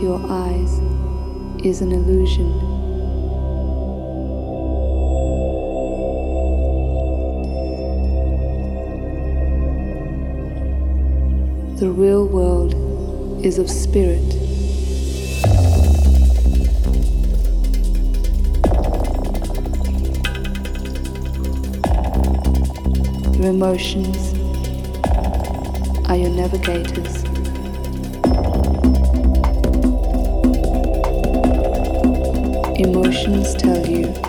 [0.00, 0.80] your eyes
[1.64, 2.50] is an illusion.
[11.76, 12.74] The real world
[13.44, 14.22] is of spirit.
[23.36, 24.34] Your emotions
[26.08, 27.25] are your navigators.
[33.06, 34.25] Emotions tell you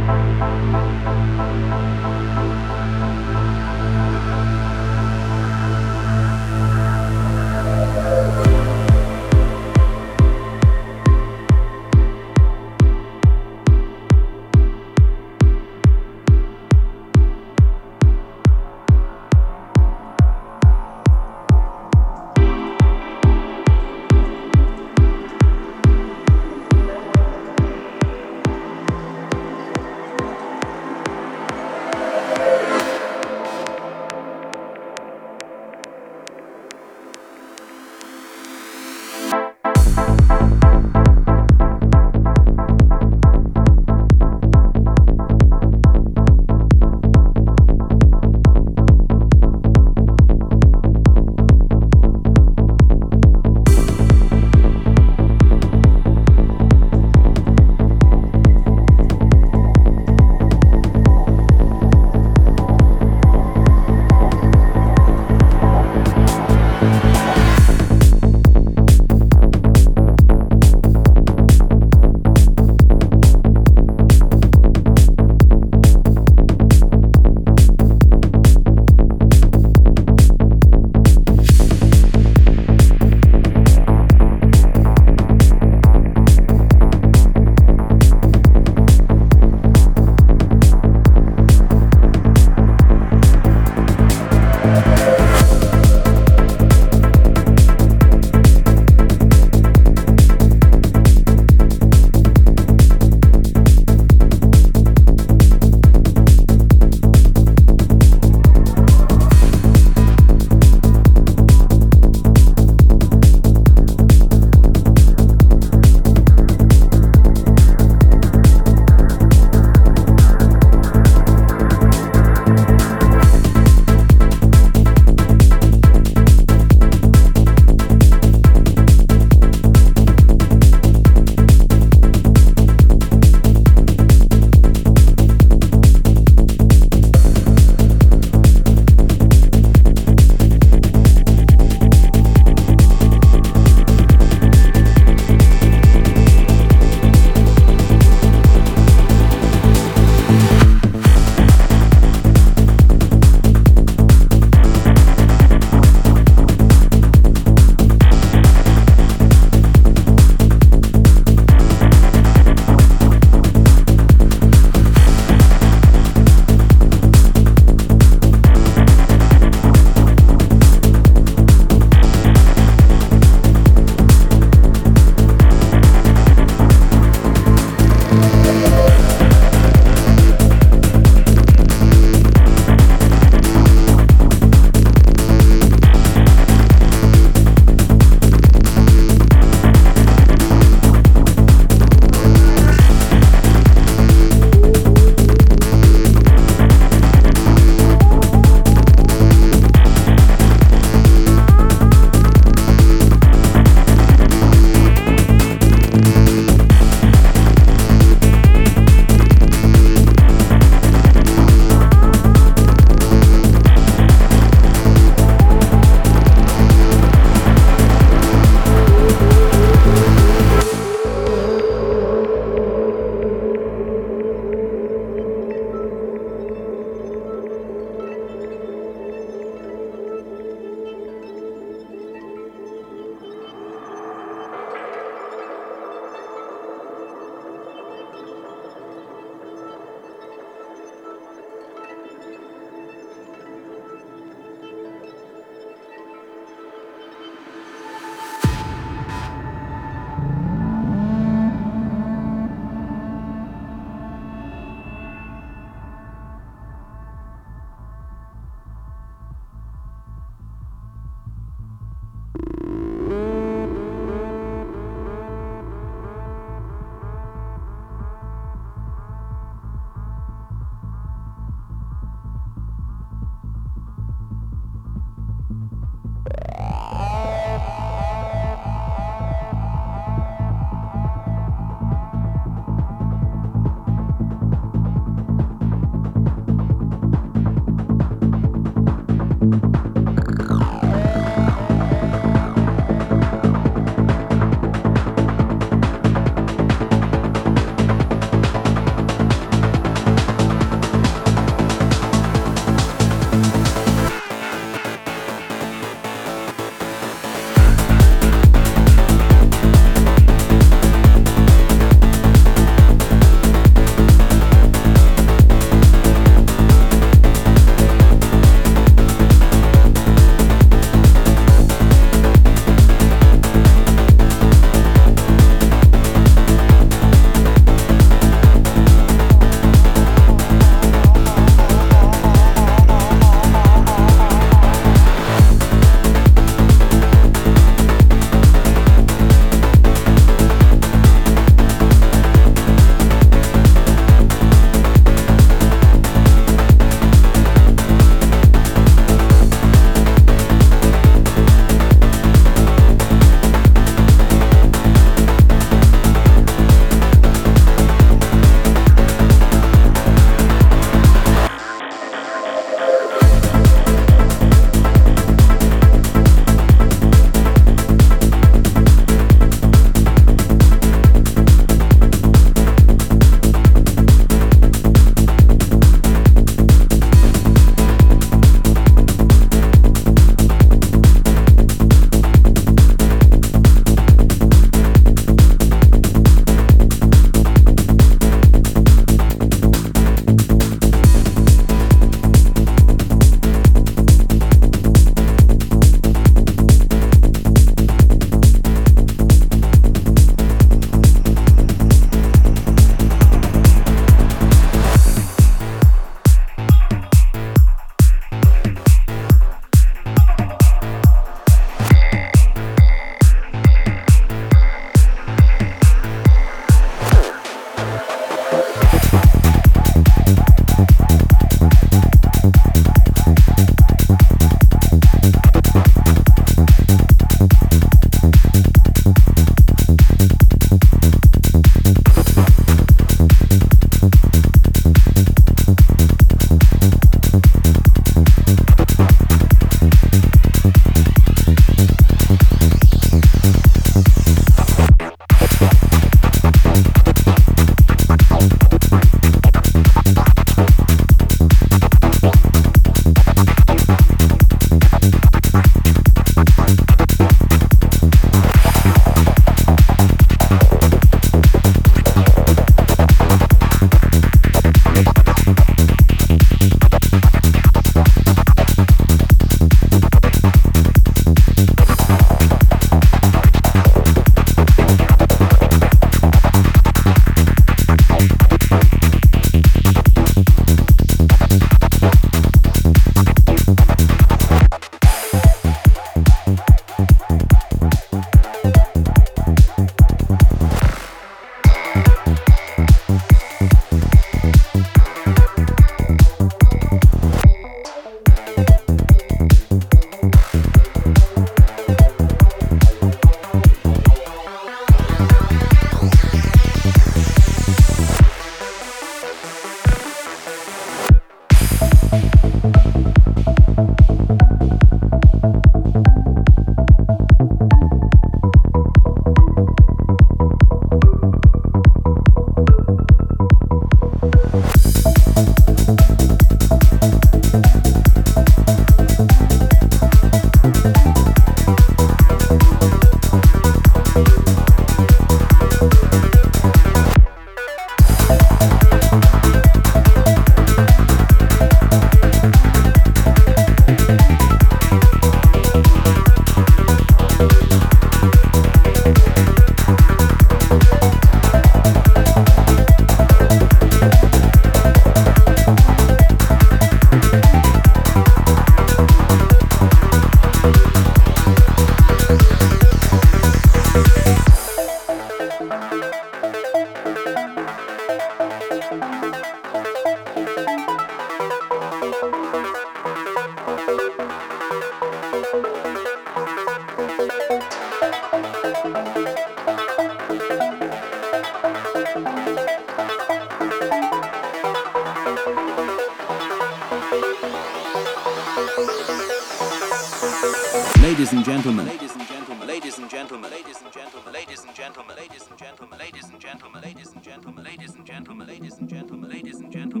[591.11, 591.85] Ladies and gentlemen.
[591.85, 592.67] Ladies and gentlemen.
[592.67, 593.51] Ladies and gentlemen.
[593.51, 594.31] Ladies and gentlemen.
[594.31, 595.17] Ladies and gentlemen.
[595.17, 595.99] Ladies and gentlemen.
[595.99, 596.81] Ladies and gentlemen.
[596.81, 597.63] Ladies and gentlemen.
[597.65, 598.47] Ladies and gentlemen.
[598.47, 599.29] Ladies and gentlemen.
[599.29, 600.00] Ladies and gentlemen.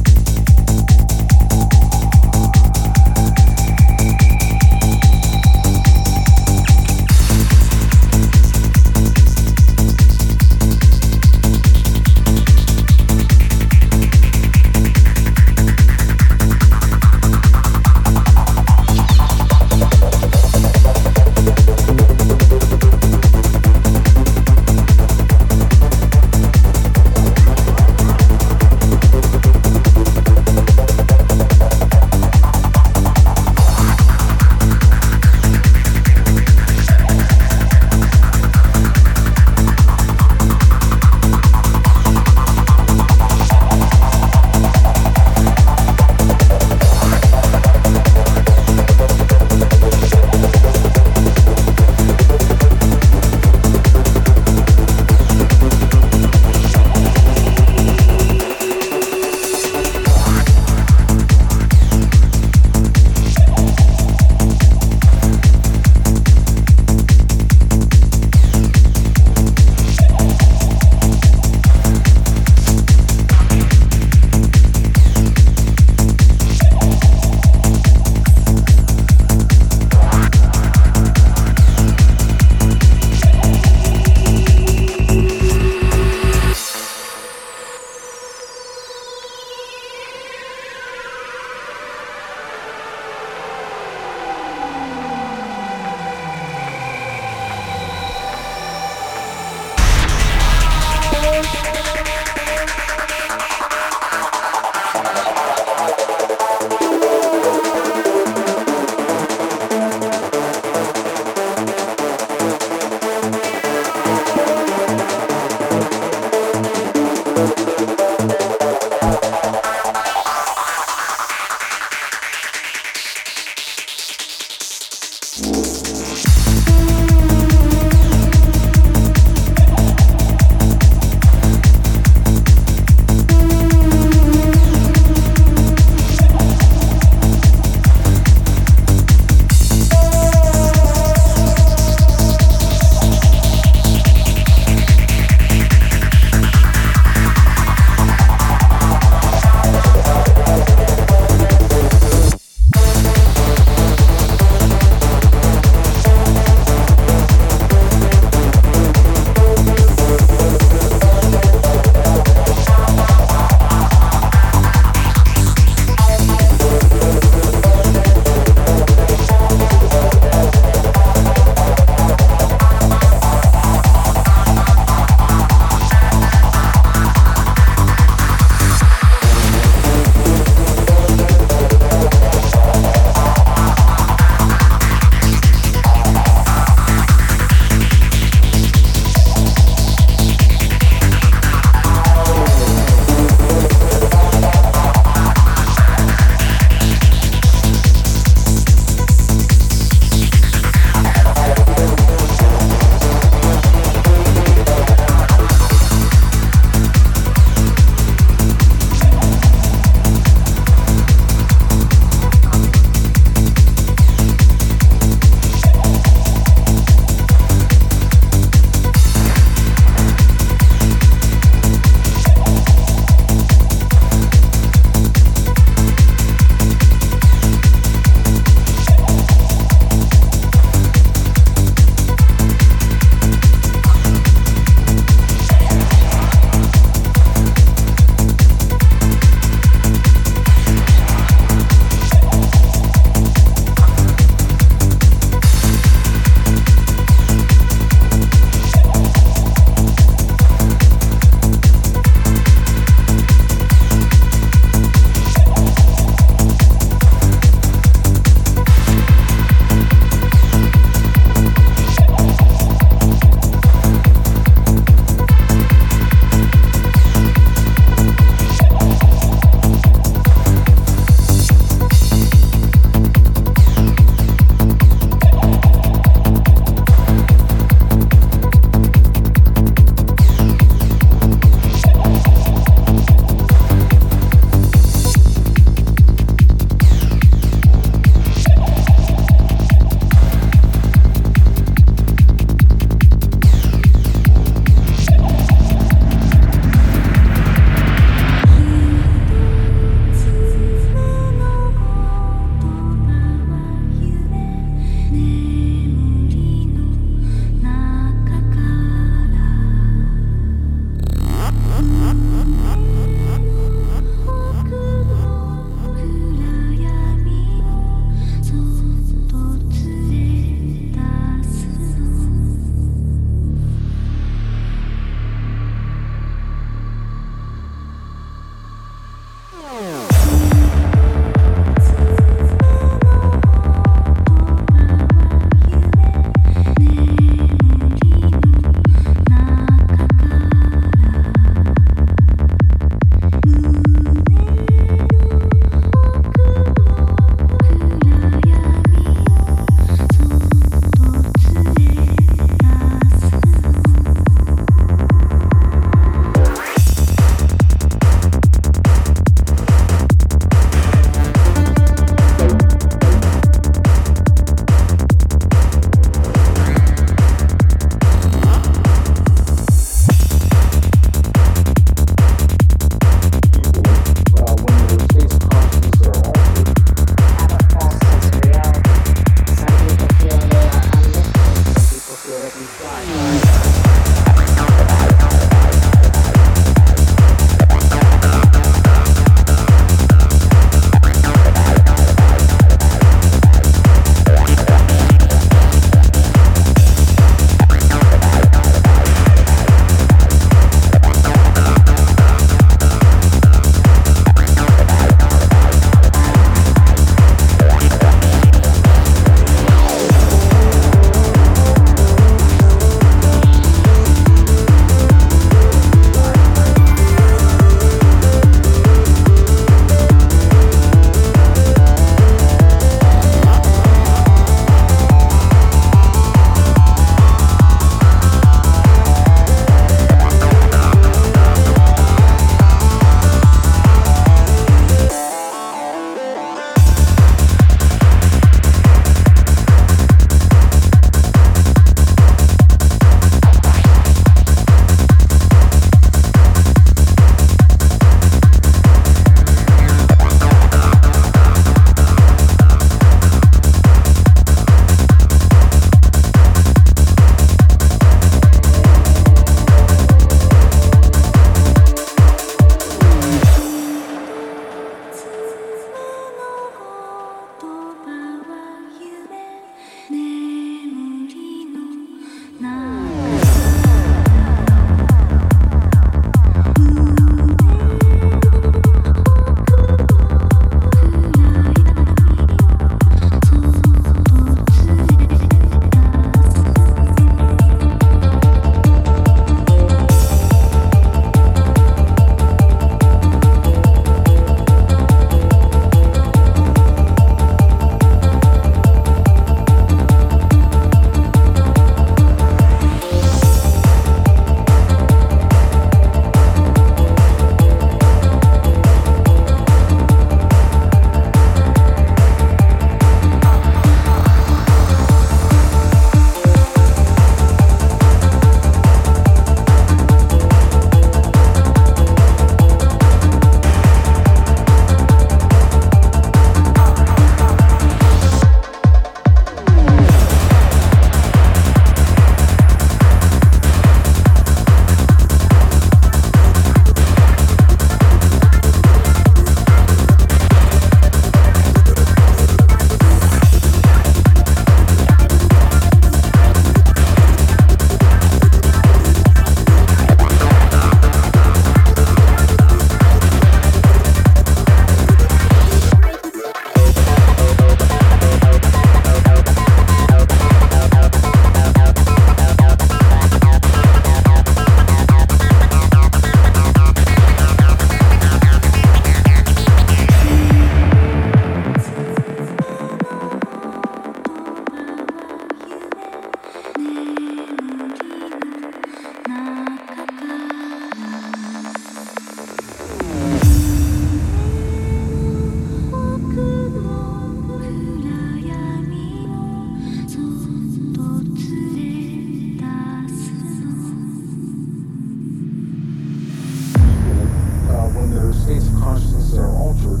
[598.42, 600.00] states of consciousness are altered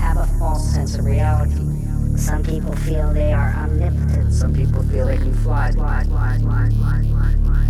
[0.00, 1.54] have a false sense of reality.
[2.16, 4.32] Some people feel they are omnipotent.
[4.32, 7.66] Some people feel they can fly, fly, fly, fly, fly, fly, fly.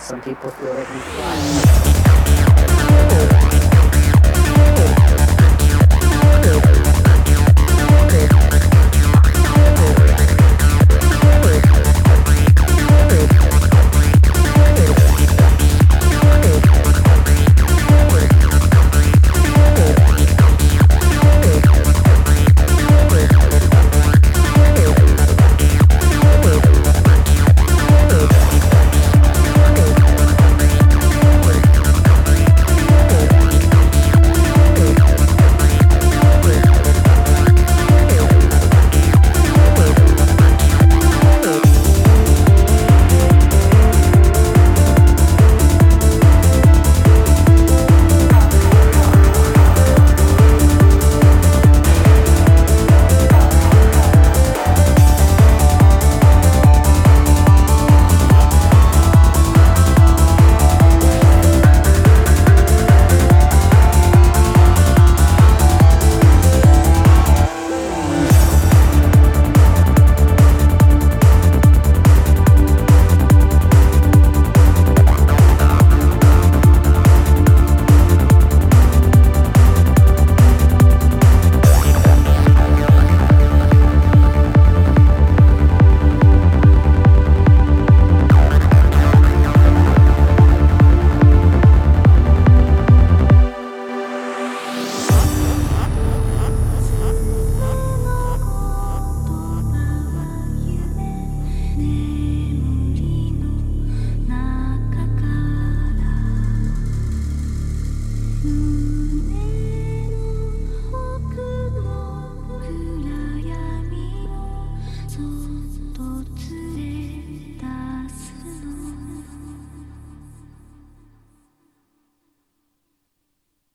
[0.00, 1.00] Some people feel they can
[3.50, 3.63] fly.